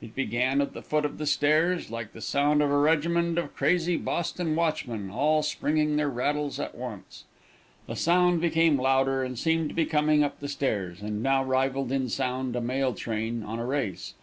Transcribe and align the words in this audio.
It 0.00 0.16
begun 0.16 0.60
at 0.60 0.72
the 0.72 0.82
foot 0.82 1.04
of 1.04 1.16
the 1.18 1.26
stairs, 1.26 1.92
like 1.92 2.12
the 2.12 2.20
sound 2.20 2.60
of 2.60 2.72
a 2.72 2.76
regiment 2.76 3.38
of 3.38 3.54
crazy 3.54 3.96
Boston 3.96 4.56
watchmen, 4.56 5.10
all 5.12 5.44
springing 5.44 5.94
their 5.94 6.08
rattles 6.08 6.58
at 6.58 6.74
once. 6.74 7.22
The 7.86 7.94
noise 8.12 8.40
became 8.40 8.80
louder, 8.80 9.22
and 9.22 9.38
seemed 9.38 9.68
to 9.68 9.74
be 9.76 9.86
coming 9.86 10.24
up 10.24 10.40
the 10.40 10.48
stairs, 10.48 11.02
and 11.02 11.22
now 11.22 11.44
rivalled 11.44 11.92
in 11.92 12.08
sound 12.08 12.56
a 12.56 12.60
mail 12.60 12.94
train 12.94 13.44
on 13.44 13.60
a 13.60 13.64
race. 13.64 14.14